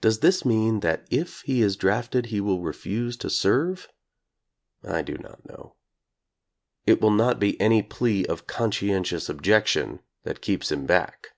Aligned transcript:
Does 0.00 0.18
this 0.18 0.44
mean 0.44 0.80
that 0.80 1.06
if 1.12 1.42
he 1.42 1.62
is 1.62 1.76
drafted 1.76 2.26
he 2.26 2.40
will 2.40 2.60
refuse 2.60 3.16
to 3.18 3.30
serve? 3.30 3.86
I 4.82 5.00
do 5.00 5.14
not 5.16 5.46
know. 5.48 5.76
It 6.88 7.00
will 7.00 7.12
not 7.12 7.38
be 7.38 7.60
any 7.60 7.84
plea 7.84 8.26
of 8.26 8.48
"conscientious 8.48 9.28
objection" 9.28 10.00
that 10.24 10.42
keeps 10.42 10.72
him 10.72 10.86
back. 10.86 11.34